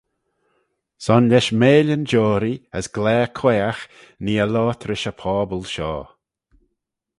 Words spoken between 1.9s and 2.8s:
joarree,